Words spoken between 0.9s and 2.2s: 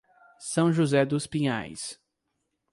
dos Pinhais